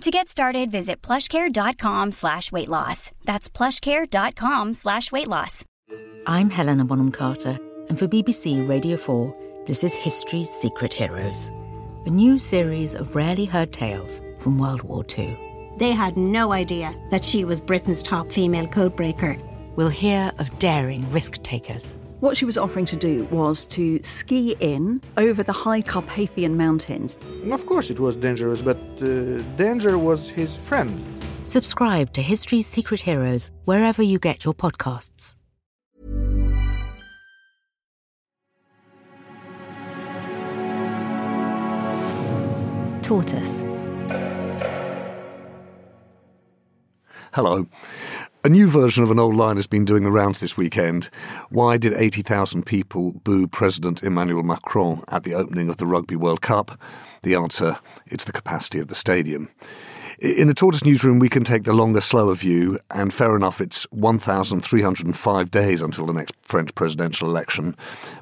[0.00, 3.10] To get started, visit plushcare.com slash weight loss.
[3.24, 5.64] That's plushcare.com slash weight loss.
[6.26, 9.34] I'm Helena Bonham Carter, and for BBC Radio 4,
[9.66, 11.48] this is History's Secret Heroes,
[12.06, 15.38] a new series of rarely heard tales from World War II.
[15.78, 19.40] They had no idea that she was Britain's top female codebreaker.
[19.76, 24.56] We'll hear of daring risk takers what she was offering to do was to ski
[24.60, 27.18] in over the high Carpathian mountains.
[27.52, 30.98] Of course, it was dangerous, but uh, danger was his friend.
[31.44, 35.34] Subscribe to History's Secret Heroes wherever you get your podcasts.
[43.02, 43.64] Tortoise.
[47.34, 47.66] Hello.
[48.46, 51.08] A new version of an old line has been doing the rounds this weekend.
[51.48, 56.42] Why did 80,000 people boo President Emmanuel Macron at the opening of the Rugby World
[56.42, 56.78] Cup?
[57.22, 59.48] The answer it's the capacity of the stadium.
[60.20, 63.84] In the Tortoise newsroom, we can take the longer, slower view, and fair enough, it's
[63.84, 67.74] 1,305 days until the next French presidential election.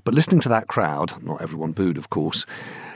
[0.05, 2.47] But listening to that crowd, not everyone booed, of course,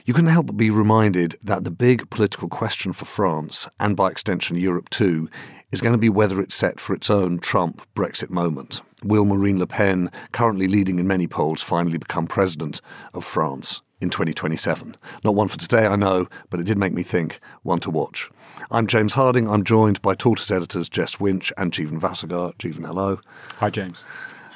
[0.05, 4.11] you can help but be reminded that the big political question for France, and by
[4.11, 5.29] extension Europe too,
[5.73, 8.81] is going to be whether it's set for its own Trump Brexit moment.
[9.03, 12.81] Will Marine Le Pen, currently leading in many polls, finally become president
[13.13, 14.97] of France in 2027?
[15.25, 18.31] Not one for today, I know, but it did make me think, one to watch.
[18.71, 19.49] I'm James Harding.
[19.49, 22.55] I'm joined by Tortoise editors Jess Winch and Jeevan Vasagar.
[22.57, 23.21] Jeevan, hello.
[23.59, 24.05] Hi, James.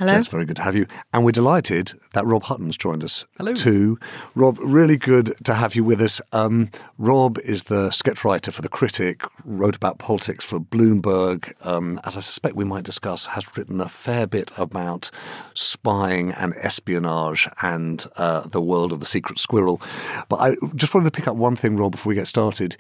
[0.00, 0.16] Hello.
[0.16, 0.86] It's very good to have you.
[1.12, 3.52] And we're delighted that Rob Hutton's joined us Hello.
[3.52, 3.98] too.
[4.34, 6.22] Rob, really good to have you with us.
[6.32, 11.52] Um, Rob is the sketch writer for The Critic, wrote about politics for Bloomberg.
[11.66, 15.10] Um, as I suspect we might discuss, has written a fair bit about
[15.52, 19.83] spying and espionage and uh, the world of the secret squirrel.
[20.30, 22.74] But I just wanted to pick up one thing, Rob, before we get started.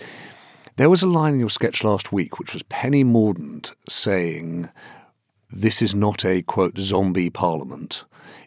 [0.76, 4.70] There was a line in your sketch last week which was Penny Mordaunt saying
[5.52, 8.04] this is not a quote zombie parliament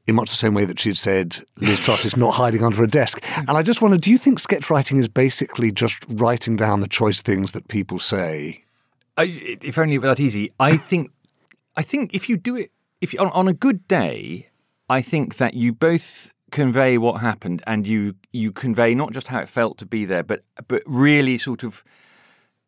[0.08, 2.88] in much the same way that she'd said Liz Truss is not hiding under a
[2.88, 3.24] desk.
[3.38, 6.88] And I just wonder, do you think sketch writing is basically just writing down the
[6.88, 8.64] choice things that people say?
[9.18, 10.52] if only it were that easy.
[10.60, 11.12] I think,
[11.78, 14.48] I think if you do it, if you, on, on a good day,
[14.90, 19.40] I think that you both convey what happened and you you convey not just how
[19.40, 21.84] it felt to be there, but but really sort of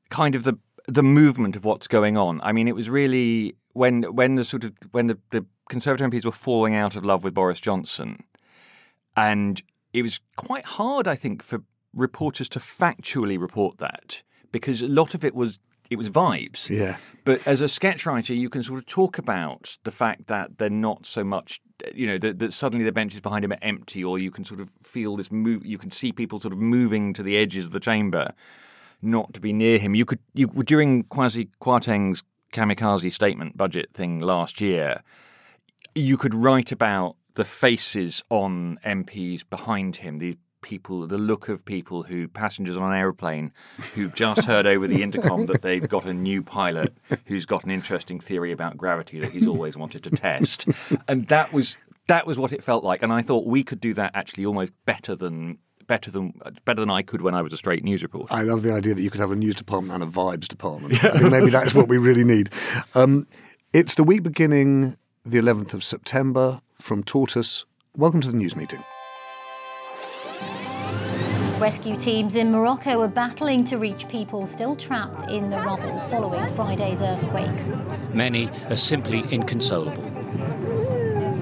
[0.10, 0.58] kind of the
[0.88, 2.42] the movement of what's going on.
[2.42, 6.26] I mean, it was really when when the sort of when the, the Conservative MPs
[6.26, 8.24] were falling out of love with Boris Johnson,
[9.16, 9.62] and
[9.94, 11.64] it was quite hard, I think, for
[11.94, 15.60] reporters to factually report that because a lot of it was
[15.90, 16.70] it was vibes.
[16.70, 16.98] Yeah.
[17.26, 20.70] But as a sketch writer, you can sort of talk about the fact that they're
[20.70, 21.62] not so much,
[21.94, 24.62] you know, that, that suddenly the benches behind him are empty, or you can sort
[24.62, 25.66] of feel this move.
[25.66, 28.34] You can see people sort of moving to the edges of the chamber,
[29.02, 29.96] not to be near him.
[29.96, 32.24] You could you during Kwasi Kwarteng's
[32.56, 35.02] kamikaze statement budget thing last year,
[35.94, 41.64] you could write about the faces on MPs behind him, these people, the look of
[41.66, 43.52] people who, passengers on an aeroplane,
[43.94, 47.72] who've just heard over the intercom that they've got a new pilot who's got an
[47.72, 50.68] interesting theory about gravity that he's always wanted to test.
[51.08, 51.78] And that was
[52.08, 53.04] that was what it felt like.
[53.04, 56.34] And I thought we could do that actually almost better than better than
[56.66, 58.34] better than I could when I was a straight news reporter.
[58.34, 60.94] I love the idea that you could have a news department and a vibes department.
[60.94, 61.12] Yeah.
[61.14, 62.50] I think maybe that's what we really need.
[62.94, 63.28] Um,
[63.74, 64.96] it's the week beginning
[65.26, 67.66] the 11th of September from Tortoise.
[67.98, 68.82] Welcome to the news meeting.
[71.60, 76.54] Rescue teams in Morocco are battling to reach people still trapped in the rubble following
[76.54, 78.14] Friday's earthquake.
[78.14, 80.04] Many are simply inconsolable.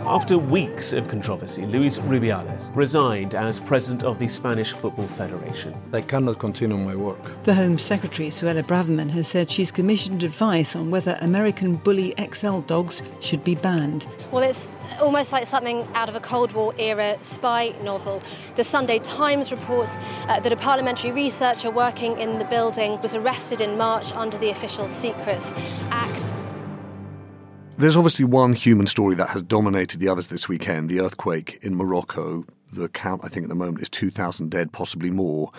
[0.06, 5.74] After weeks of controversy, Luis Rubiales resigned as president of the Spanish Football Federation.
[5.94, 7.18] I cannot continue my work.
[7.44, 12.60] The Home Secretary, Suella Braverman, has said she's commissioned advice on whether American Bully XL
[12.60, 14.06] dogs should be banned.
[14.30, 18.22] Well, it's almost like something out of a Cold War era spy novel.
[18.58, 19.96] The Sunday Times reports
[20.28, 24.50] uh, that a parliamentary researcher working in the building was arrested in March under the
[24.50, 25.54] Official Secrets
[25.92, 26.34] Act.
[27.76, 31.76] There's obviously one human story that has dominated the others this weekend the earthquake in
[31.76, 32.46] Morocco.
[32.72, 35.52] The count, I think, at the moment is 2,000 dead, possibly more.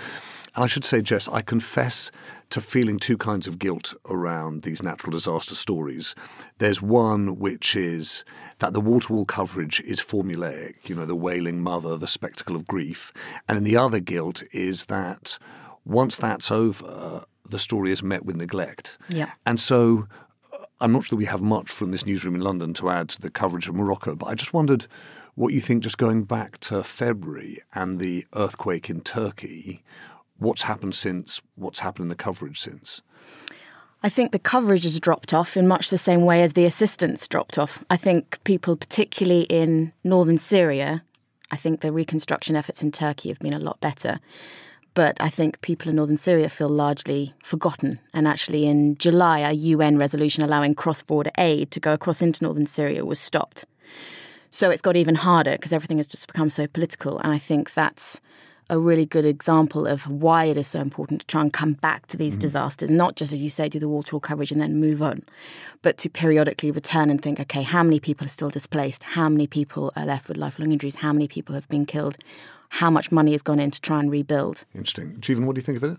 [0.54, 2.12] And I should say, Jess, I confess
[2.50, 6.14] to feeling two kinds of guilt around these natural disaster stories.
[6.58, 8.24] There's one which is
[8.58, 12.54] that the wall to wall coverage is formulaic, you know, the wailing mother, the spectacle
[12.54, 13.12] of grief.
[13.48, 15.38] And then the other guilt is that
[15.84, 18.98] once that's over, the story is met with neglect.
[19.10, 19.32] Yeah.
[19.44, 20.06] And so
[20.80, 23.20] I'm not sure that we have much from this newsroom in London to add to
[23.20, 24.86] the coverage of Morocco, but I just wondered
[25.34, 29.82] what you think, just going back to February and the earthquake in Turkey,
[30.38, 33.02] what's happened since, what's happened in the coverage since?
[34.02, 37.26] I think the coverage has dropped off in much the same way as the assistance
[37.26, 37.82] dropped off.
[37.88, 41.02] I think people, particularly in northern Syria,
[41.50, 44.20] I think the reconstruction efforts in Turkey have been a lot better.
[44.94, 47.98] But I think people in northern Syria feel largely forgotten.
[48.12, 52.44] And actually, in July, a UN resolution allowing cross border aid to go across into
[52.44, 53.64] northern Syria was stopped.
[54.50, 57.18] So it's got even harder because everything has just become so political.
[57.18, 58.20] And I think that's
[58.70, 62.06] a really good example of why it is so important to try and come back
[62.06, 62.40] to these mm-hmm.
[62.40, 65.02] disasters, not just, as you say, do the wall to wall coverage and then move
[65.02, 65.22] on,
[65.82, 69.02] but to periodically return and think, okay, how many people are still displaced?
[69.02, 70.96] How many people are left with lifelong injuries?
[70.96, 72.16] How many people have been killed?
[72.70, 74.64] How much money has gone in to try and rebuild?
[74.74, 75.16] Interesting.
[75.20, 75.98] Jeevan, what do you think of it?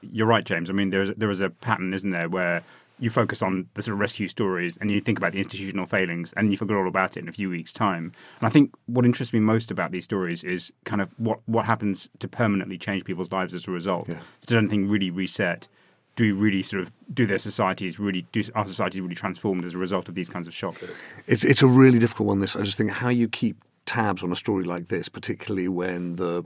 [0.00, 0.68] You're right, James.
[0.68, 2.62] I mean, there is, there is a pattern, isn't there, where
[3.02, 6.32] you focus on the sort of rescue stories and you think about the institutional failings
[6.34, 8.12] and you forget all about it in a few weeks' time.
[8.38, 11.66] And I think what interests me most about these stories is kind of what, what
[11.66, 14.08] happens to permanently change people's lives as a result.
[14.08, 14.20] Yeah.
[14.46, 15.66] Does anything really reset?
[16.14, 19.74] Do we really sort of do their societies really do our societies really transformed as
[19.74, 20.84] a result of these kinds of shocks?
[21.26, 22.38] It's it's a really difficult one.
[22.38, 23.56] This I just think how you keep
[23.86, 26.44] tabs on a story like this, particularly when the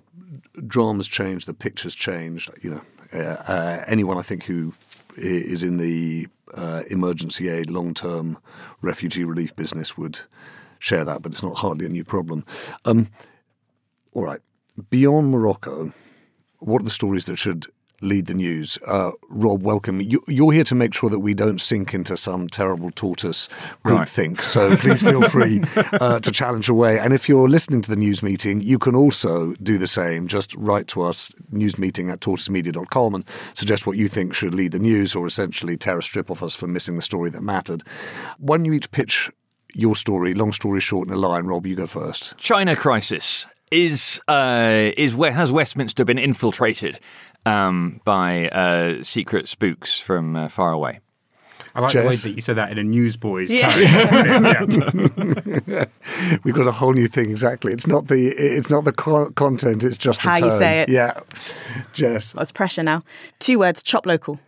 [0.67, 2.49] dramas change, the pictures change.
[2.62, 2.82] You know,
[3.12, 4.73] uh, uh, anyone I think who
[5.16, 8.38] is in the uh, emergency aid, long term
[8.80, 10.20] refugee relief business would
[10.78, 12.44] share that, but it's not hardly a new problem.
[12.84, 13.08] Um,
[14.12, 14.40] all right.
[14.90, 15.92] Beyond Morocco,
[16.58, 17.66] what are the stories that should
[18.00, 18.78] lead the news.
[18.87, 20.00] Uh, Rob, welcome.
[20.00, 23.48] You, are here to make sure that we don't sink into some terrible tortoise
[23.84, 24.37] groupthink.
[24.37, 24.44] Right.
[24.44, 26.98] So please feel free uh, to challenge away.
[26.98, 30.28] And if you're listening to the news meeting, you can also do the same.
[30.28, 34.78] Just write to us, newsmeeting at tortoisemedia.com, and suggest what you think should lead the
[34.78, 37.82] news or essentially tear a strip off us for missing the story that mattered.
[38.38, 39.31] Why don't you each pitch
[39.75, 41.46] your story, long story short, in a line?
[41.46, 42.37] Rob, you go first.
[42.38, 47.00] China crisis is uh, is where has Westminster been infiltrated
[47.46, 51.00] um, by uh, secret spooks from uh, far away.
[51.75, 52.02] I like Jess.
[52.02, 54.66] the way that you said that in a newsboys yeah.
[54.66, 55.87] tone.
[56.44, 57.31] We've got a whole new thing.
[57.31, 57.72] Exactly.
[57.72, 59.84] It's not the it's not the co- content.
[59.84, 60.88] It's just how you say it.
[60.88, 61.20] Yeah,
[61.93, 62.32] Jess.
[62.32, 63.02] That's pressure now.
[63.40, 64.40] Two words: chop local.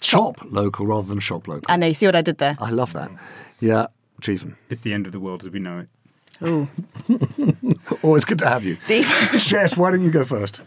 [0.00, 1.64] Chop, chop local rather than shop local.
[1.68, 1.88] I know.
[1.88, 2.56] You see what I did there?
[2.60, 3.10] I love that.
[3.58, 3.88] Yeah,
[4.22, 4.54] Jeevan.
[4.68, 5.88] It's the end of the world as we know it.
[6.42, 6.68] Oh.
[8.02, 8.78] Always good to have you.
[8.86, 9.06] Deep.
[9.32, 10.60] Jess, why don't you go first?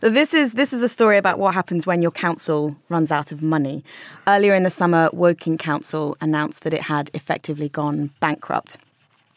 [0.00, 3.42] This is this is a story about what happens when your council runs out of
[3.42, 3.84] money.
[4.26, 8.78] Earlier in the summer, Woking Council announced that it had effectively gone bankrupt.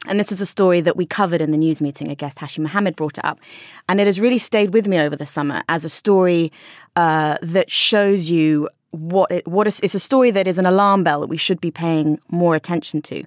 [0.07, 2.09] And this was a story that we covered in the news meeting.
[2.09, 3.39] A guest, Hashim Mohammed, brought it up.
[3.88, 6.51] And it has really stayed with me over the summer as a story
[6.95, 11.03] uh, that shows you what it, what is, it's a story that is an alarm
[11.03, 13.23] bell that we should be paying more attention to.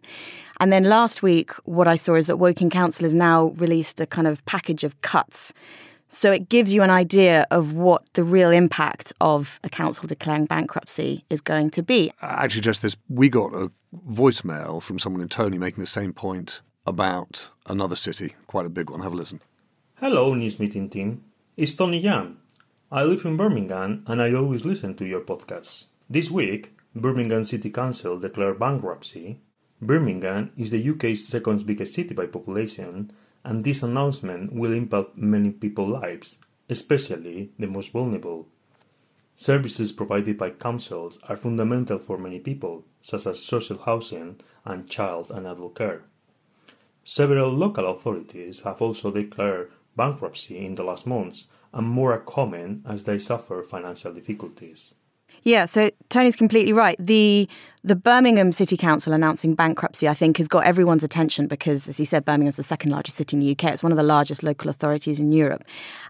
[0.59, 4.07] And then last week, what I saw is that Woking Council has now released a
[4.07, 5.53] kind of package of cuts
[6.09, 10.47] so it gives you an idea of what the real impact of a council declaring
[10.47, 12.13] bankruptcy is going to be.
[12.23, 13.71] Actually, just this, we got a
[14.09, 18.91] voicemail from someone in Tony making the same point about another city, quite a big
[18.91, 19.01] one.
[19.01, 19.41] Have a listen.
[19.97, 21.25] Hello, News Meeting team.
[21.57, 22.37] It's Tony Young.
[22.93, 25.87] I live in Birmingham and I always listen to your podcasts.
[26.09, 29.41] This week, Birmingham City Council declared bankruptcy.
[29.83, 33.11] Birmingham is the UK's second biggest city by population
[33.45, 38.49] and this announcement will impact many people's lives, especially the most vulnerable.
[39.35, 45.31] Services provided by councils are fundamental for many people, such as social housing and child
[45.31, 46.03] and adult care.
[47.05, 52.83] Several local authorities have also declared bankruptcy in the last months, and more are coming
[52.85, 54.95] as they suffer financial difficulties.
[55.43, 56.97] Yeah, so Tony's completely right.
[56.99, 57.49] The
[57.85, 62.05] the Birmingham City Council announcing bankruptcy, I think, has got everyone's attention because, as he
[62.05, 63.73] said, Birmingham's the second largest city in the UK.
[63.73, 65.63] It's one of the largest local authorities in Europe.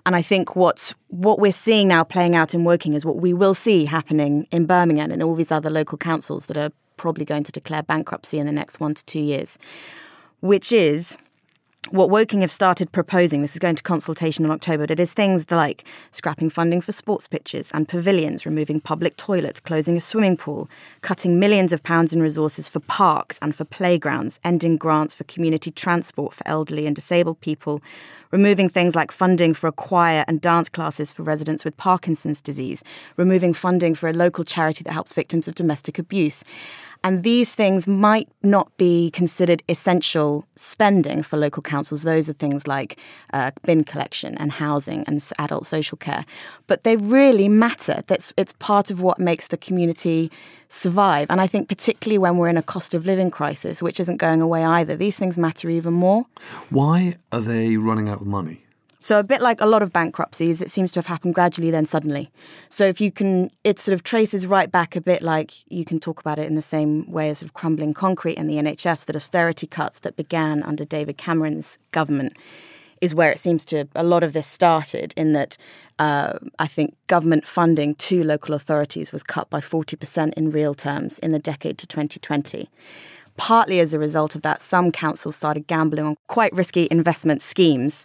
[0.06, 3.34] And I think what's what we're seeing now playing out in Woking is what we
[3.34, 7.44] will see happening in Birmingham and all these other local councils that are probably going
[7.44, 9.58] to declare bankruptcy in the next one to two years,
[10.40, 11.18] which is
[11.90, 15.12] what Woking have started proposing, this is going to consultation in October, but it is
[15.12, 20.36] things like scrapping funding for sports pitches and pavilions, removing public toilets, closing a swimming
[20.36, 20.68] pool,
[21.02, 25.70] cutting millions of pounds in resources for parks and for playgrounds, ending grants for community
[25.70, 27.80] transport for elderly and disabled people,
[28.30, 32.82] removing things like funding for a choir and dance classes for residents with Parkinson's disease,
[33.16, 36.44] removing funding for a local charity that helps victims of domestic abuse.
[37.04, 42.02] And these things might not be considered essential spending for local councils.
[42.02, 42.98] Those are things like
[43.32, 46.24] uh, bin collection and housing and adult social care.
[46.66, 48.02] But they really matter.
[48.06, 50.32] That's it's part of what makes the community
[50.68, 51.28] survive.
[51.30, 54.40] And I think particularly when we're in a cost of living crisis, which isn't going
[54.40, 56.26] away either, these things matter even more.
[56.70, 58.62] Why are they running out of money?
[59.00, 61.86] So a bit like a lot of bankruptcies, it seems to have happened gradually, then
[61.86, 62.32] suddenly.
[62.68, 66.00] So if you can, it sort of traces right back a bit like you can
[66.00, 69.04] talk about it in the same way as sort of crumbling concrete in the NHS,
[69.04, 72.36] that austerity cuts that began under David Cameron's government
[73.00, 75.12] is where it seems to a lot of this started.
[75.16, 75.56] In that,
[75.98, 80.74] uh, I think government funding to local authorities was cut by forty percent in real
[80.74, 82.68] terms in the decade to 2020
[83.36, 88.04] partly as a result of that, some councils started gambling on quite risky investment schemes.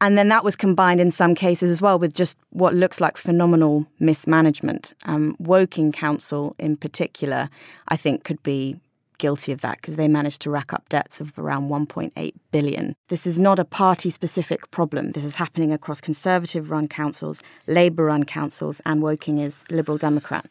[0.00, 3.16] And then that was combined in some cases as well with just what looks like
[3.16, 4.94] phenomenal mismanagement.
[5.04, 7.50] Um, Woking Council, in particular,
[7.88, 8.76] I think could be
[9.18, 12.94] guilty of that because they managed to rack up debts of around 1.8 billion.
[13.08, 15.12] This is not a party specific problem.
[15.12, 20.50] This is happening across conservative run councils, Labour run councils, and Woking is Liberal Democrat.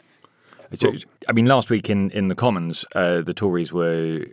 [1.30, 4.26] I mean, last week in, in the Commons, uh, the Tories were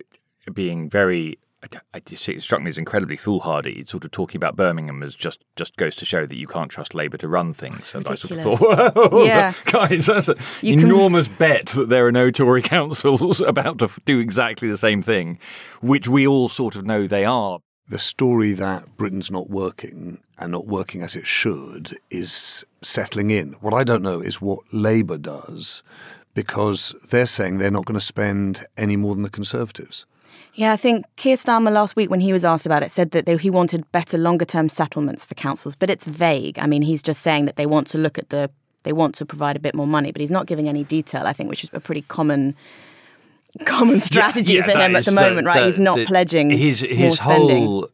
[0.53, 1.39] being very
[1.73, 5.97] it struck me as incredibly foolhardy, sort of talking about Birmingham as just just goes
[5.97, 7.95] to show that you can't trust Labour to run things.
[7.95, 8.47] And Ridiculous.
[8.47, 9.53] I sort of thought, Yeah.
[9.67, 13.89] guys, that's an You can- enormous bet that there are no Tory councils about to
[14.05, 15.39] do exactly the same thing,
[15.81, 17.59] which we all sort of know they are.
[17.89, 23.53] The story that Britain's not working and not working as it should is settling in.
[23.61, 25.83] What I don't know is what Labour does
[26.33, 30.07] because they're saying they're not going to spend any more than the Conservatives.
[30.57, 33.27] Yeah, I think Keir Starmer last week, when he was asked about it, said that
[33.27, 36.59] they, he wanted better longer term settlements for councils, but it's vague.
[36.61, 38.51] I mean, he's just saying that they want to look at the,
[38.85, 41.33] they want to provide a bit more money, but he's not giving any detail, I
[41.33, 42.55] think, which is a pretty common
[43.67, 45.61] common strategy Yeah, for that him at the the- moment, right?
[45.61, 47.65] the- he's not the- pledging his his spending.
[47.67, 47.89] whole.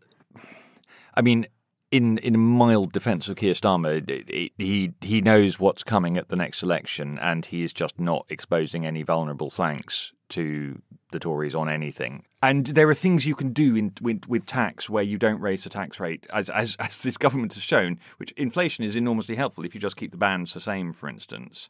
[1.15, 1.47] I mean,
[1.91, 6.63] in in mild defence of Keir Starmer, he he knows what's coming at the next
[6.63, 10.81] election, and he is just not exposing any vulnerable flanks to
[11.11, 12.25] the Tories on anything.
[12.41, 15.65] And there are things you can do in, with, with tax where you don't raise
[15.65, 17.99] the tax rate, as, as as this government has shown.
[18.19, 21.69] Which inflation is enormously helpful if you just keep the bands the same, for instance.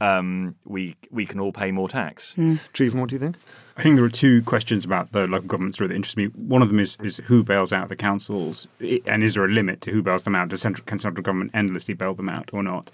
[0.00, 2.34] Um, we we can all pay more tax.
[2.36, 3.36] Jeevan, what do you think?
[3.78, 6.26] I think there are two questions about the local government story that interest me.
[6.26, 9.82] One of them is, is who bails out the councils, and is there a limit
[9.82, 10.48] to who bails them out?
[10.48, 12.90] Does central, can central government endlessly bail them out or not?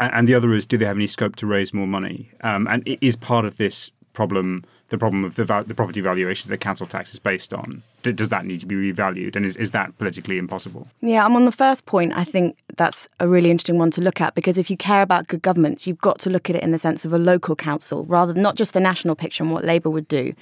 [0.00, 2.32] And, and the other is, do they have any scope to raise more money?
[2.40, 6.48] Um, and it is part of this problem the problem of the, the property valuations
[6.50, 7.82] that council tax is based on.
[8.02, 10.88] D- does that need to be revalued, and is, is that politically impossible?
[11.00, 12.12] Yeah, I'm on the first point.
[12.16, 15.28] I think that's a really interesting one to look at because if you care about
[15.28, 18.04] good governments, you've got to look at it in the sense of a local council
[18.04, 20.34] rather than not just the national picture and what Labour would do,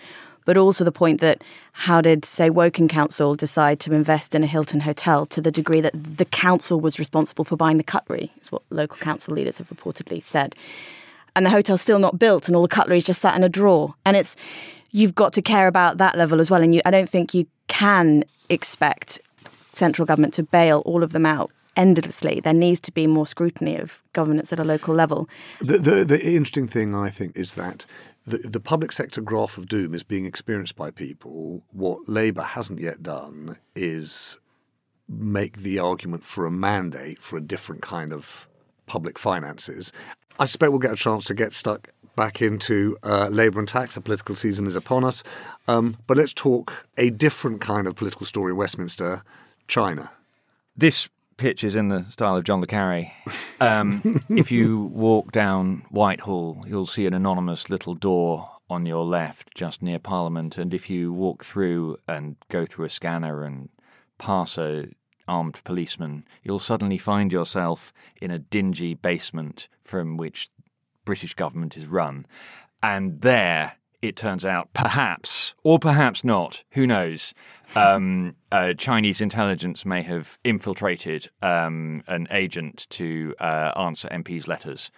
[0.45, 4.47] but also the point that how did, say, Woking Council decide to invest in a
[4.47, 8.51] Hilton hotel to the degree that the council was responsible for buying the cutlery, is
[8.51, 10.57] what local council leaders have reportedly said.
[11.35, 13.95] And the hotel's still not built and all the cutlery's just sat in a drawer.
[14.05, 14.37] And it's,
[14.91, 16.63] you've got to care about that level as well.
[16.63, 19.21] And you, I don't think you can expect
[19.73, 22.41] central government to bail all of them out endlessly.
[22.41, 25.29] There needs to be more scrutiny of governance at a local level.
[25.61, 27.87] The, the, the interesting thing, I think, is that
[28.27, 31.63] the, the public sector graph of doom is being experienced by people.
[31.73, 34.39] What Labour hasn't yet done is
[35.09, 38.49] make the argument for a mandate for a different kind of
[38.87, 39.93] public finances.
[40.39, 43.97] I suspect we'll get a chance to get stuck back into uh, Labour and tax.
[43.97, 45.23] A political season is upon us.
[45.69, 49.23] Um, but let's talk a different kind of political story in Westminster
[49.69, 50.11] China.
[50.77, 53.13] This pitch is in the style of John le Carre.
[53.61, 59.55] Um, if you walk down Whitehall, you'll see an anonymous little door on your left,
[59.55, 60.57] just near Parliament.
[60.57, 63.69] And if you walk through and go through a scanner and
[64.19, 64.89] pass a
[65.29, 70.49] armed policeman, you'll suddenly find yourself in a dingy basement from which
[71.05, 72.27] British government is run.
[72.83, 77.35] And there, it turns out, perhaps, or perhaps not, who knows,
[77.77, 84.91] um, uh, Chinese intelligence may have infiltrated um, an agent to uh, answer MPs' letters.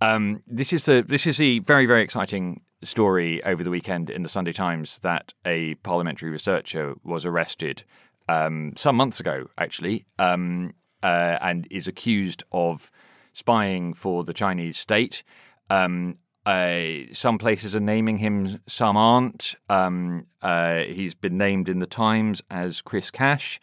[0.00, 4.22] Um, this is the this is the very very exciting story over the weekend in
[4.22, 7.82] the Sunday Times that a parliamentary researcher was arrested
[8.28, 12.90] um, some months ago, actually, um, uh, and is accused of
[13.32, 15.22] spying for the Chinese state.
[15.70, 19.54] Um, uh, some places are naming him, some aren't.
[19.68, 23.60] Um, uh, he's been named in the Times as Chris Cash.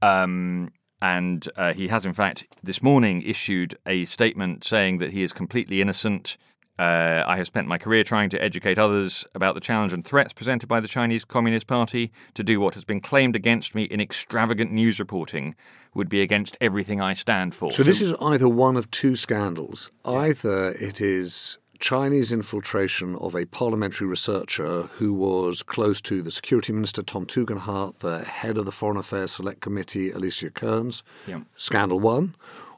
[0.00, 5.22] Um, and uh, he has, in fact, this morning issued a statement saying that he
[5.22, 6.38] is completely innocent.
[6.78, 10.32] Uh, I have spent my career trying to educate others about the challenge and threats
[10.32, 12.10] presented by the Chinese Communist Party.
[12.34, 15.54] To do what has been claimed against me in extravagant news reporting
[15.94, 17.70] would be against everything I stand for.
[17.72, 19.90] So, this is either one of two scandals.
[20.04, 26.72] Either it is Chinese infiltration of a parliamentary researcher who was close to the Security
[26.72, 31.02] Minister Tom Tugendhat, the head of the Foreign Affairs Select Committee Alicia Kearns.
[31.26, 31.40] Yeah.
[31.56, 32.36] Scandal one.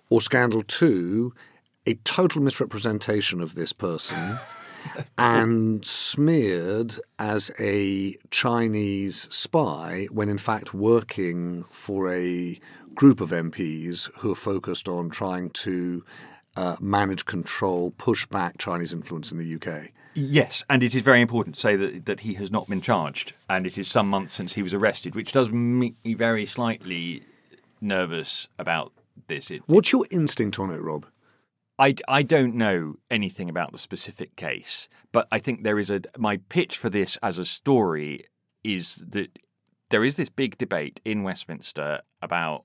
[0.09, 1.35] Or scandal two,
[1.87, 4.39] a total misrepresentation of this person.
[5.17, 12.61] and smeared as a Chinese spy when in fact working for a
[12.95, 16.05] group of MPs who are focused on trying to
[16.57, 19.91] uh, manage, control, push back Chinese influence in the UK.
[20.15, 23.33] Yes, and it is very important to say that, that he has not been charged,
[23.51, 27.25] and it is some months since he was arrested, which does make me very slightly
[27.81, 28.93] nervous about
[29.27, 29.51] this.
[29.51, 31.07] It, What's your instinct on it, Rob?
[31.79, 36.03] I, I don't know anything about the specific case, but I think there is a.
[36.17, 38.27] My pitch for this as a story
[38.63, 39.39] is that
[39.91, 42.65] there is this big debate in Westminster about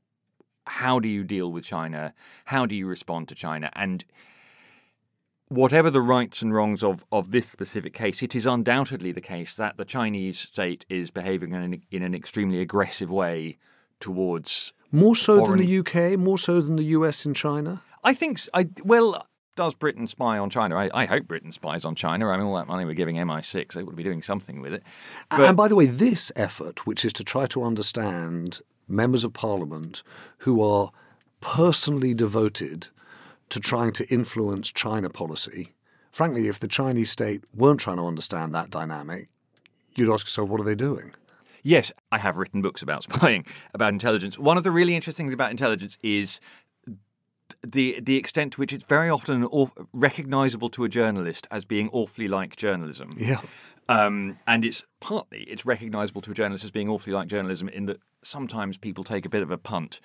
[0.67, 2.13] how do you deal with China?
[2.45, 3.71] How do you respond to China?
[3.73, 4.05] And
[5.47, 9.55] whatever the rights and wrongs of, of this specific case, it is undoubtedly the case
[9.55, 13.57] that the Chinese state is behaving in an, in an extremely aggressive way
[13.99, 14.73] towards.
[14.91, 15.57] More so foreign...
[15.57, 17.81] than the UK, more so than the US in China?
[18.03, 19.25] I think, I well,
[19.55, 20.77] does Britain spy on China?
[20.77, 22.29] I, I, hope Britain spies on China.
[22.29, 24.83] I mean, all that money we're giving MI6, they would be doing something with it.
[25.29, 25.41] But...
[25.41, 30.01] and by the way, this effort, which is to try to understand members of parliament
[30.39, 30.91] who are
[31.41, 32.87] personally devoted
[33.49, 35.73] to trying to influence China policy.
[36.11, 39.27] Frankly, if the Chinese state weren't trying to understand that dynamic,
[39.95, 41.13] you'd ask yourself, what are they doing?
[41.63, 44.39] Yes, I have written books about spying, about intelligence.
[44.39, 46.39] One of the really interesting things about intelligence is
[47.65, 49.47] the the extent to which it's very often
[49.93, 53.15] recognizable to a journalist as being awfully like journalism.
[53.17, 53.41] Yeah.
[53.87, 57.85] Um, and it's partly it's recognisable to a journalist as being awfully like journalism in
[57.87, 59.99] that sometimes people take a bit of a punt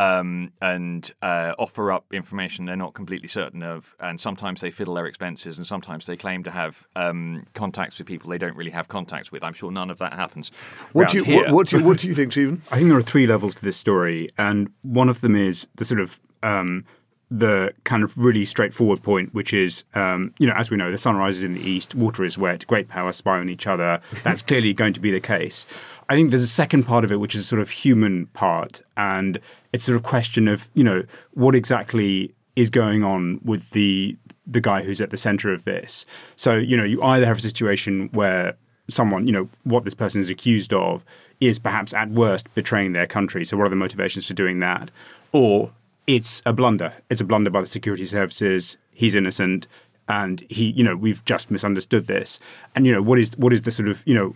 [0.00, 4.94] um, and uh, offer up information they're not completely certain of, and sometimes they fiddle
[4.94, 8.70] their expenses, and sometimes they claim to have um, contacts with people they don't really
[8.70, 9.44] have contacts with.
[9.44, 10.50] I'm sure none of that happens.
[10.92, 12.60] What do you what, what, do you what do you think, Jeevan?
[12.70, 15.84] I think there are three levels to this story, and one of them is the
[15.84, 16.84] sort of um,
[17.30, 20.98] the kind of really straightforward point, which is, um, you know, as we know, the
[20.98, 24.00] sun rises in the east, water is wet, great powers spy on each other.
[24.24, 25.66] That's clearly going to be the case.
[26.08, 28.82] I think there's a second part of it, which is a sort of human part,
[28.96, 29.38] and
[29.72, 34.16] it's sort of a question of, you know, what exactly is going on with the
[34.46, 36.04] the guy who's at the center of this.
[36.34, 38.56] So, you know, you either have a situation where
[38.88, 41.04] someone, you know, what this person is accused of
[41.40, 43.44] is perhaps at worst betraying their country.
[43.44, 44.90] So, what are the motivations for doing that?
[45.32, 45.70] Or
[46.16, 46.92] it's a blunder.
[47.08, 48.76] It's a blunder by the security services.
[48.92, 49.68] He's innocent,
[50.08, 52.40] and he, you know, we've just misunderstood this.
[52.74, 54.34] And you know, what is what is the sort of, you know,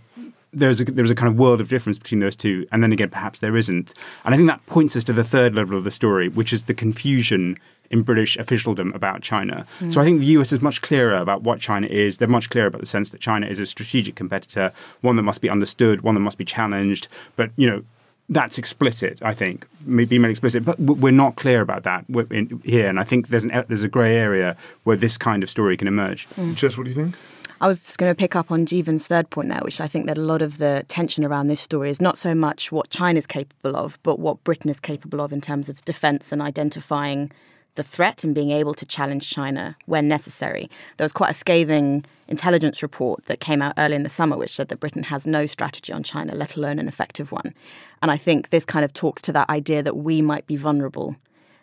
[0.53, 3.11] there's a there's a kind of world of difference between those two, and then again,
[3.11, 3.93] perhaps there isn't.
[4.25, 6.65] And I think that points us to the third level of the story, which is
[6.65, 7.59] the confusion
[7.91, 9.67] in British officialdom about China.
[9.81, 9.93] Mm.
[9.93, 12.19] So I think the US is much clearer about what China is.
[12.19, 15.41] They're much clearer about the sense that China is a strategic competitor, one that must
[15.41, 17.09] be understood, one that must be challenged.
[17.35, 17.83] But you know,
[18.29, 22.89] that's explicit, I think, be made explicit, but we're not clear about that in, here.
[22.89, 25.89] And I think there's an there's a grey area where this kind of story can
[25.89, 26.29] emerge.
[26.31, 26.55] Mm.
[26.55, 27.17] Jess, what do you think?
[27.61, 30.07] I was just going to pick up on Jeevan's third point there, which I think
[30.07, 33.27] that a lot of the tension around this story is not so much what China's
[33.27, 37.31] capable of, but what Britain is capable of in terms of defence and identifying
[37.75, 40.71] the threat and being able to challenge China when necessary.
[40.97, 44.55] There was quite a scathing intelligence report that came out early in the summer, which
[44.55, 47.55] said that Britain has no strategy on China, let alone an effective one.
[48.01, 51.17] And I think this kind of talks to that idea that we might be vulnerable.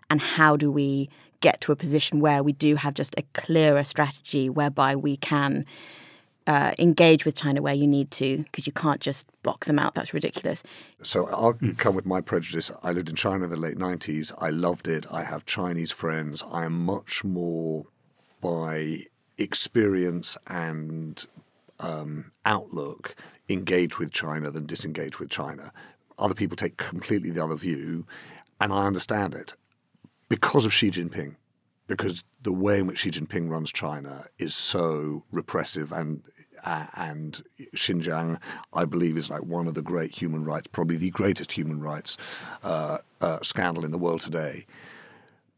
[0.10, 3.84] And how do we get to a position where we do have just a clearer
[3.84, 5.65] strategy whereby we can
[6.47, 9.93] uh, engage with China where you need to because you can't just block them out.
[9.93, 10.63] That's ridiculous.
[11.01, 11.77] So I'll mm.
[11.77, 12.71] come with my prejudice.
[12.84, 14.32] I lived in China in the late 90s.
[14.39, 15.06] I loved it.
[15.12, 16.43] I have Chinese friends.
[16.51, 17.86] I am much more
[18.41, 19.04] by
[19.38, 21.25] experience and
[21.80, 23.15] um, outlook
[23.49, 25.71] engaged with China than disengaged with China.
[26.17, 28.06] Other people take completely the other view,
[28.60, 29.56] and I understand it
[30.30, 31.36] because of Xi Jinping
[31.91, 36.23] because the way in which Xi Jinping runs China is so repressive and
[36.63, 37.41] uh, and
[37.75, 38.39] Xinjiang,
[38.71, 42.17] I believe, is like one of the great human rights, probably the greatest human rights
[42.63, 44.67] uh, uh, scandal in the world today.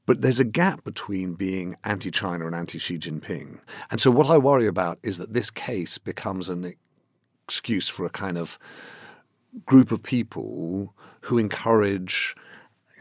[0.06, 3.60] But there's a gap between being anti China and anti Xi Jinping.
[3.92, 6.74] And so, what I worry about is that this case becomes an
[7.46, 8.58] excuse for a kind of
[9.66, 12.36] group of people who encourage,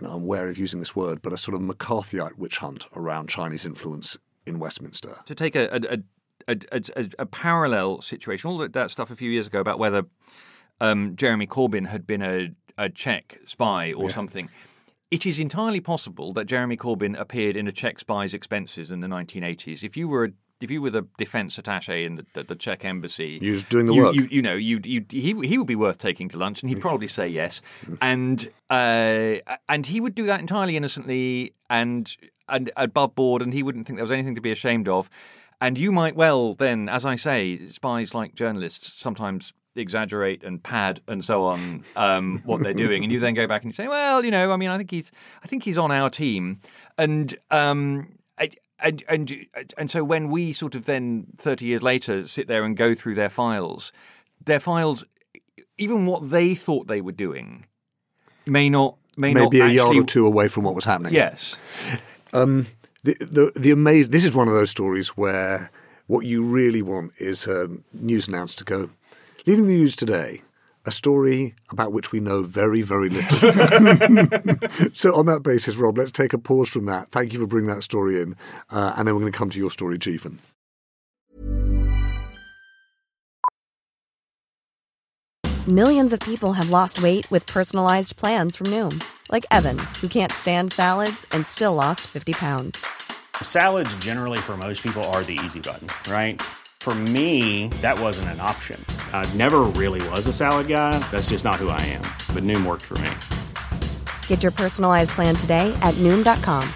[0.03, 2.87] you know, I'm wary of using this word, but a sort of McCarthyite witch hunt
[2.97, 5.19] around Chinese influence in Westminster.
[5.27, 5.99] To take a, a,
[6.49, 10.03] a, a, a parallel situation, all that stuff a few years ago about whether
[10.81, 14.15] um, Jeremy Corbyn had been a, a Czech spy or Yeah.
[14.15, 14.49] something.
[15.12, 19.07] It is entirely possible that Jeremy Corbyn appeared in a Czech spy's expenses in the
[19.07, 19.85] 1980s.
[19.85, 20.31] If you were a
[20.62, 23.87] if you were the defence attaché in the, the, the Czech embassy, He was doing
[23.87, 24.14] the you, work.
[24.14, 26.81] You, you know, you, you, he he would be worth taking to lunch, and he'd
[26.81, 27.61] probably say yes.
[28.01, 29.37] And uh,
[29.68, 32.14] and he would do that entirely innocently and
[32.48, 35.09] and above board, and he wouldn't think there was anything to be ashamed of.
[35.61, 41.01] And you might well then, as I say, spies like journalists sometimes exaggerate and pad
[41.09, 43.88] and so on um, what they're doing, and you then go back and you say,
[43.88, 46.61] well, you know, I mean, I think he's I think he's on our team,
[46.98, 47.35] and.
[47.51, 48.51] Um, I,
[48.83, 49.47] and and
[49.79, 53.14] and so when we sort of then thirty years later sit there and go through
[53.14, 53.92] their files,
[54.45, 55.05] their files,
[55.79, 57.66] even what they thought they were doing,
[58.47, 61.12] may not may Maybe not a yard or two away from what was happening.
[61.14, 61.57] Yes.
[62.33, 62.66] Um,
[63.05, 65.71] the the the amaz- This is one of those stories where
[66.07, 68.90] what you really want is a news announcer to go,
[69.47, 70.42] leading the news today.
[70.85, 73.38] A story about which we know very, very little.
[74.95, 77.09] so, on that basis, Rob, let's take a pause from that.
[77.11, 78.35] Thank you for bringing that story in.
[78.68, 80.40] Uh, and then we're going to come to your story, Jeevan.
[85.68, 90.33] Millions of people have lost weight with personalized plans from Noom, like Evan, who can't
[90.33, 92.85] stand salads and still lost 50 pounds.
[93.40, 96.42] Salads, generally, for most people, are the easy button, right?
[96.83, 98.85] For me, that wasn't an option.
[99.12, 100.99] I never really was a salad guy.
[101.12, 102.03] That's just not who I am.
[102.35, 103.11] But Noom worked for me.
[104.27, 106.68] Get your personalized plan today at Noom.com.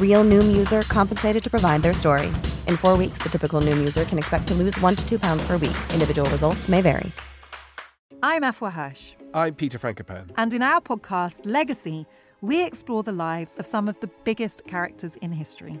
[0.00, 2.28] Real Noom user compensated to provide their story.
[2.68, 5.44] In four weeks, the typical Noom user can expect to lose one to two pounds
[5.48, 5.76] per week.
[5.92, 7.10] Individual results may vary.
[8.22, 10.30] I'm Afua Hirsch, I'm Peter Frankopan.
[10.36, 12.06] and in our podcast, Legacy,
[12.40, 15.80] we explore the lives of some of the biggest characters in history.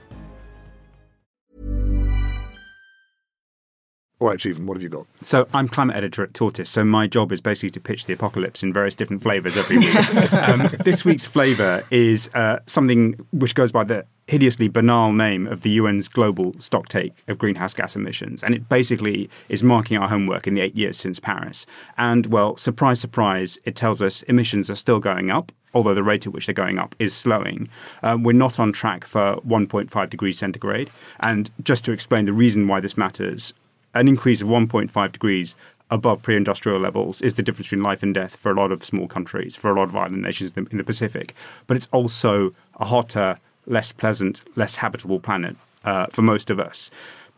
[4.21, 5.07] All right, Jeevan, what have you got?
[5.23, 6.69] So I'm climate editor at Tortoise.
[6.69, 9.95] So my job is basically to pitch the apocalypse in various different flavors every week.
[10.33, 15.61] um, this week's flavor is uh, something which goes by the hideously banal name of
[15.63, 20.45] the UN's global stocktake of greenhouse gas emissions, and it basically is marking our homework
[20.45, 21.65] in the eight years since Paris.
[21.97, 25.51] And well, surprise, surprise, it tells us emissions are still going up.
[25.73, 27.69] Although the rate at which they're going up is slowing,
[28.03, 30.91] um, we're not on track for 1.5 degrees centigrade.
[31.21, 33.53] And just to explain the reason why this matters,
[33.93, 35.55] an increase of 1.5 degrees
[35.89, 39.07] above pre-industrial levels is the difference between life and death for a lot of small
[39.07, 41.35] countries, for a lot of island nations in the, in the Pacific.
[41.67, 46.89] But it's also a hotter, less pleasant, less habitable planet uh, for most of us.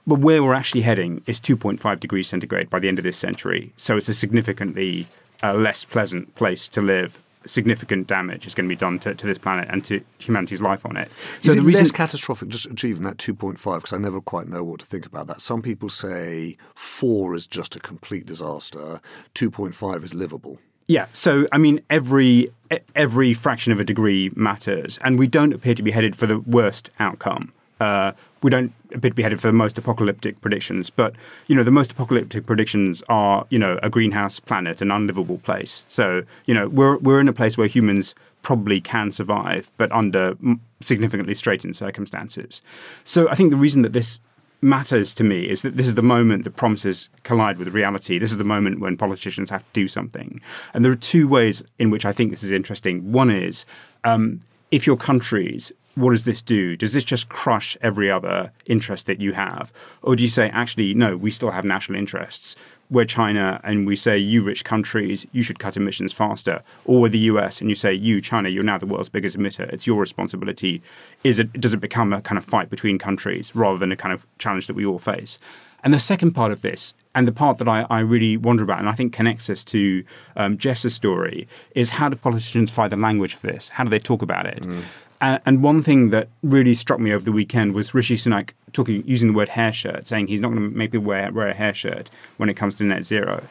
[0.05, 3.71] But where we're actually heading is 2.5 degrees centigrade by the end of this century.
[3.77, 5.07] So it's a significantly
[5.41, 7.22] uh, less pleasant place to live.
[7.45, 10.85] Significant damage is going to be done to, to this planet and to humanity's life
[10.85, 11.11] on it.
[11.41, 13.57] So is it less catastrophic just achieving that 2.5?
[13.75, 15.41] Because I never quite know what to think about that.
[15.41, 19.01] Some people say 4 is just a complete disaster,
[19.35, 20.59] 2.5 is livable.
[20.87, 22.49] Yeah, so I mean, every
[22.95, 26.39] every fraction of a degree matters, and we don't appear to be headed for the
[26.39, 27.53] worst outcome.
[27.83, 31.13] Uh, we don't appear to be headed for the most apocalyptic predictions, but
[31.47, 35.83] you know, the most apocalyptic predictions are you know a greenhouse planet, an unlivable place.
[35.89, 40.37] So you know, we're we're in a place where humans probably can survive, but under
[40.79, 42.61] significantly straitened circumstances.
[43.03, 44.19] So I think the reason that this
[44.61, 48.17] matters to me is that this is the moment that promises collide with reality.
[48.17, 50.39] This is the moment when politicians have to do something.
[50.73, 53.11] And there are two ways in which I think this is interesting.
[53.11, 53.65] One is
[54.05, 54.39] um,
[54.71, 56.75] if your countries what does this do?
[56.75, 59.71] Does this just crush every other interest that you have?
[60.01, 62.55] Or do you say, actually, no, we still have national interests?
[62.89, 66.61] We're China and we say, you rich countries, you should cut emissions faster.
[66.85, 69.71] Or we're the US and you say, you, China, you're now the world's biggest emitter.
[69.71, 70.81] It's your responsibility.
[71.23, 74.13] Is it, does it become a kind of fight between countries rather than a kind
[74.13, 75.39] of challenge that we all face?
[75.83, 78.79] And the second part of this, and the part that I, I really wonder about,
[78.79, 80.03] and I think connects us to
[80.37, 83.67] um, Jess's story, is how do politicians find the language of this?
[83.67, 84.63] How do they talk about it?
[84.63, 84.83] Mm.
[85.23, 89.03] And, and one thing that really struck me over the weekend was Rishi Sunak talking,
[89.07, 91.53] using the word hair shirt, saying he's not going to make people wear, wear a
[91.53, 93.41] hair shirt when it comes to net zero.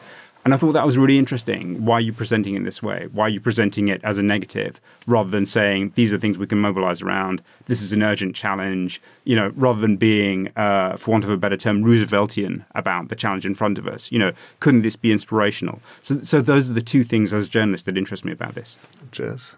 [0.45, 1.83] And I thought that was really interesting.
[1.83, 3.07] Why are you presenting it this way?
[3.11, 6.45] Why are you presenting it as a negative rather than saying these are things we
[6.45, 7.41] can mobilize around?
[7.65, 9.01] This is an urgent challenge.
[9.23, 13.15] You know, rather than being, uh, for want of a better term, Rooseveltian about the
[13.15, 14.11] challenge in front of us.
[14.11, 15.81] You know, couldn't this be inspirational?
[16.03, 18.77] So, so those are the two things as a journalist that interest me about this.
[19.11, 19.55] Jess,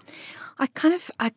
[0.60, 1.32] I kind of I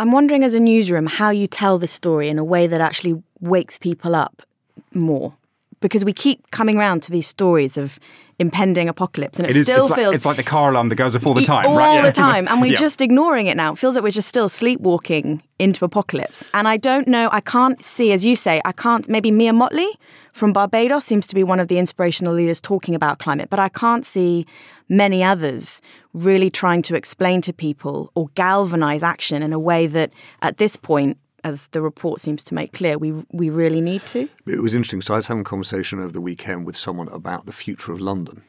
[0.00, 3.22] I'm wondering as a newsroom how you tell this story in a way that actually
[3.38, 4.42] wakes people up
[4.94, 5.36] more.
[5.80, 7.98] Because we keep coming around to these stories of
[8.38, 10.88] impending apocalypse, and it, it is, still it's feels like, it's like the car alarm
[10.88, 11.96] that goes off all the time, all right?
[11.96, 12.02] Yeah.
[12.02, 12.78] the time, and we're yeah.
[12.78, 13.72] just ignoring it now.
[13.72, 16.50] It feels like we're just still sleepwalking into apocalypse.
[16.54, 17.28] And I don't know.
[17.32, 19.08] I can't see, as you say, I can't.
[19.08, 19.90] Maybe Mia Mottley
[20.32, 23.68] from Barbados seems to be one of the inspirational leaders talking about climate, but I
[23.68, 24.46] can't see
[24.88, 25.82] many others
[26.14, 30.76] really trying to explain to people or galvanize action in a way that, at this
[30.76, 34.28] point, as the report seems to make clear, we we really need to.
[34.46, 35.02] It was interesting.
[35.02, 38.00] So I was having a conversation over the weekend with someone about the future of
[38.00, 38.42] London,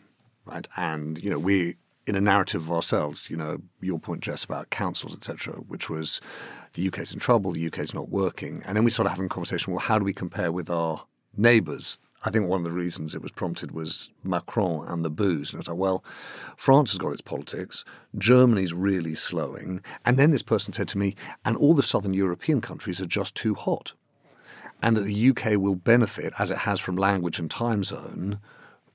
[0.46, 0.68] right?
[0.78, 1.76] And you know, we
[2.08, 6.20] in a narrative of ourselves, you know, your point, Jess, about councils, etc., which was
[6.74, 9.72] the UK's in trouble, the UK's not working, and then we started having a conversation.
[9.74, 11.06] Well, how do we compare with our
[11.38, 12.00] neighbours?
[12.24, 15.52] I think one of the reasons it was prompted was Macron and the boos.
[15.52, 16.04] And it was like, well,
[16.56, 17.84] France has got its politics,
[18.18, 19.82] Germany's really slowing.
[20.06, 23.34] And then this person said to me, and all the southern European countries are just
[23.34, 23.94] too hot.
[24.84, 28.40] And that the UK will benefit, as it has from language and time zone,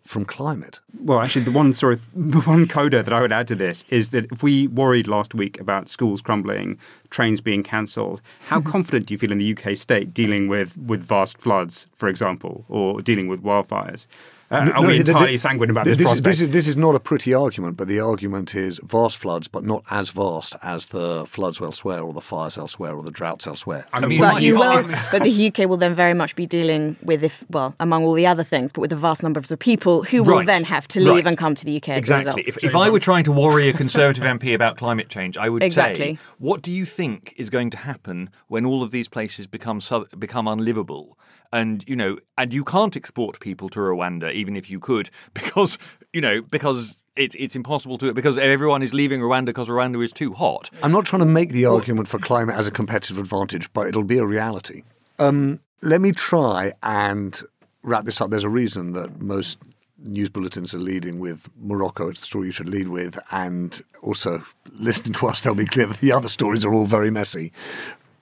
[0.07, 0.81] from climate.
[1.01, 4.11] Well, actually, the one sorry, the one coda that I would add to this is
[4.11, 6.79] that if we worried last week about schools crumbling,
[7.11, 8.71] trains being cancelled, how mm-hmm.
[8.71, 12.64] confident do you feel in the UK state dealing with with vast floods, for example,
[12.69, 14.07] or dealing with wildfires?
[14.51, 16.25] Uh, no, are we entirely the, sanguine about this, this prospect?
[16.25, 19.65] This is, this is not a pretty argument, but the argument is vast floods, but
[19.65, 23.87] not as vast as the floods elsewhere, or the fires elsewhere, or the droughts elsewhere.
[23.93, 27.25] I mean, but you will, but the UK will then very much be dealing with,
[27.25, 30.23] if well, among all the other things, but with a vast numbers of people who
[30.23, 30.47] will right.
[30.47, 31.27] then have to leave right.
[31.27, 31.89] and come to the UK.
[31.89, 32.45] Exactly.
[32.47, 35.63] If, if I were trying to worry a Conservative MP about climate change, I would
[35.63, 36.17] exactly.
[36.17, 39.81] say, what do you think is going to happen when all of these places become
[40.19, 41.19] become unlivable?
[41.53, 45.79] And you know, and you can't export people to Rwanda even if you could, because
[46.13, 50.13] you know, because it's it's impossible to because everyone is leaving Rwanda because Rwanda is
[50.13, 50.71] too hot.
[50.83, 54.05] I'm not trying to make the argument for climate as a competitive advantage, but it'll
[54.05, 54.83] be a reality.
[55.19, 57.41] Um, let me try and
[57.83, 58.31] wrap this up.
[58.31, 59.59] There's a reason that most
[59.99, 62.09] news bulletins are leading with Morocco.
[62.09, 64.43] It's the story you should lead with, and also
[64.79, 67.53] listening to us, they'll be clear that the other stories are all very messy.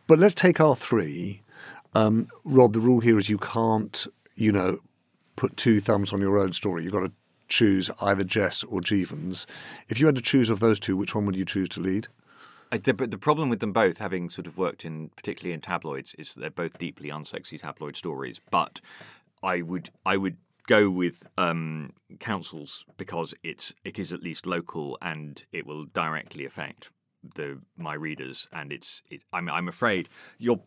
[0.07, 1.43] But let's take our three
[1.95, 4.79] um, Rob, the rule here is you can't, you know,
[5.37, 6.85] put two thumbs on your own story.
[6.85, 7.13] You've got to
[7.49, 9.47] choose either Jess or Jeevan's.
[9.89, 12.09] If you had to choose of those two, which one would you choose to lead?
[12.71, 16.35] The, the problem with them both, having sort of worked in particularly in tabloids, is
[16.35, 18.41] they're both deeply unsexy tabloid stories.
[18.51, 18.81] But
[19.43, 24.99] I would I would go with um, councils because it's it is at least local
[25.03, 26.91] and it will directly affect
[27.37, 28.49] the my readers.
[28.53, 30.63] And it's it, I'm I'm afraid you're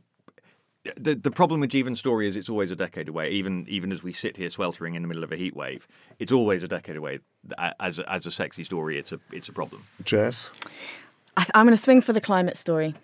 [0.96, 3.30] the the problem with Jeevan's story is it's always a decade away.
[3.32, 5.88] Even even as we sit here sweltering in the middle of a heat wave,
[6.20, 7.20] it's always a decade away.
[7.80, 9.84] As a, as a sexy story, it's a it's a problem.
[10.04, 10.52] Jess,
[11.36, 12.96] I am going to swing for the climate story.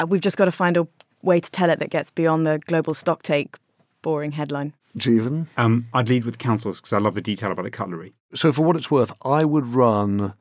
[0.00, 0.86] Uh, we've just got to find a
[1.22, 3.54] way to tell it that gets beyond the global stocktake
[4.02, 4.74] boring headline.
[4.98, 8.12] Jeevan, um, I'd lead with councils because I love the detail about the cutlery.
[8.34, 10.34] So for what it's worth, I would run.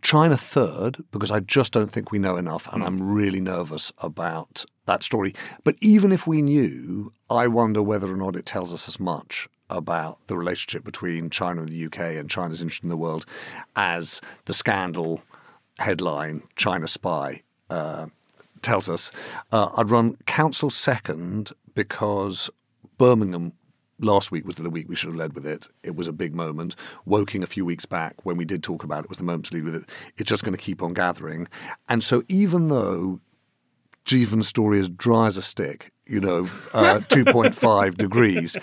[0.00, 4.64] China third because I just don't think we know enough, and I'm really nervous about
[4.88, 5.34] that story.
[5.62, 9.48] But even if we knew, I wonder whether or not it tells us as much
[9.70, 13.24] about the relationship between China and the UK and China's interest in the world
[13.76, 15.22] as the scandal
[15.78, 18.06] headline China Spy uh,
[18.62, 19.12] tells us.
[19.52, 22.50] Uh, I'd run Council second because
[22.96, 23.52] Birmingham
[24.00, 25.68] last week was the week we should have led with it.
[25.82, 26.74] It was a big moment.
[27.04, 29.54] Woking a few weeks back, when we did talk about it, was the moment to
[29.54, 29.84] lead with it.
[30.16, 31.46] It's just going to keep on gathering.
[31.88, 33.20] And so, even though
[34.08, 38.56] Jeevan's story is dry as a stick, you know, uh, 2.5 degrees.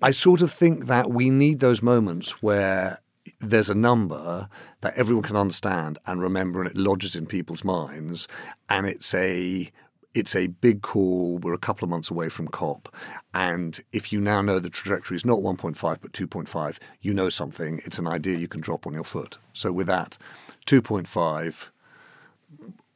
[0.00, 3.00] I sort of think that we need those moments where
[3.40, 4.48] there's a number
[4.80, 8.28] that everyone can understand and remember and it lodges in people's minds
[8.68, 9.70] and it's a
[10.14, 11.38] it's a big call.
[11.38, 12.94] We're a couple of months away from COP.
[13.32, 17.80] And if you now know the trajectory is not 1.5 but 2.5, you know something.
[17.86, 19.38] It's an idea you can drop on your foot.
[19.52, 20.16] So with that,
[20.66, 21.70] 2.5,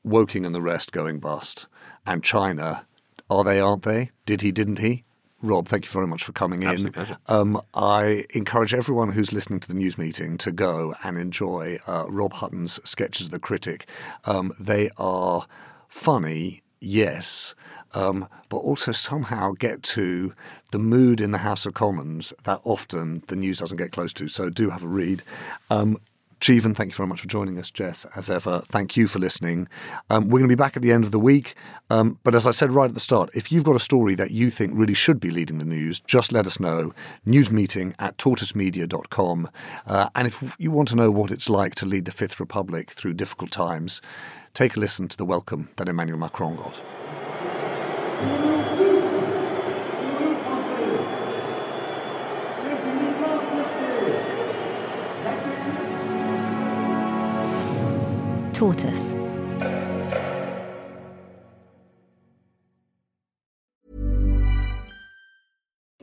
[0.05, 1.66] Woking and the rest going bust,
[2.07, 2.87] and China,
[3.29, 4.11] are they, aren't they?
[4.25, 5.05] Did he, didn't he?
[5.42, 6.92] Rob, thank you very much for coming Absolute in.
[6.92, 7.19] pleasure.
[7.27, 12.05] Um, I encourage everyone who's listening to the news meeting to go and enjoy uh,
[12.09, 13.87] Rob Hutton's sketches of the critic.
[14.25, 15.47] Um, they are
[15.88, 17.55] funny, yes,
[17.92, 20.33] um, but also somehow get to
[20.73, 24.29] the mood in the House of Commons that often the news doesn't get close to.
[24.29, 25.23] So do have a read.
[25.71, 25.99] Um,
[26.40, 27.70] Jeevan, thank you very much for joining us.
[27.70, 29.68] Jess, as ever, thank you for listening.
[30.11, 31.55] Um, we're going to be back at the end of the week.
[31.88, 34.33] Um, but as I said right at the start, if you've got a story that
[34.33, 36.92] you think really should be leading the news, just let us know.
[37.27, 39.49] Newsmeeting at tortoisemedia.com.
[39.87, 42.90] Uh, and if you want to know what it's like to lead the Fifth Republic
[42.90, 44.03] through difficult times,
[44.53, 46.81] take a listen to the welcome that Emmanuel Macron got.
[58.57, 59.14] Tortoise.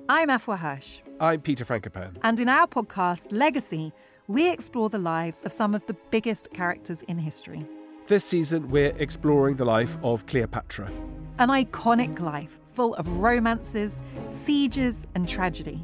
[0.07, 2.15] I'm Afua Hirsch, I'm Peter Frankopan.
[2.21, 3.91] and in our podcast, Legacy,
[4.27, 7.65] we explore the lives of some of the biggest characters in history.
[8.05, 10.91] This season, we're exploring the life of Cleopatra.
[11.39, 15.83] An iconic life full of romances, sieges, and tragedy.